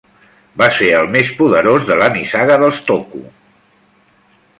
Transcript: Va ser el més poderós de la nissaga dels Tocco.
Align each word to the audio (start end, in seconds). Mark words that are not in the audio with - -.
Va 0.59 0.67
ser 0.77 0.87
el 0.99 1.09
més 1.15 1.29
poderós 1.41 1.85
de 1.89 1.97
la 1.99 2.07
nissaga 2.15 2.57
dels 2.65 2.81
Tocco. 2.89 3.23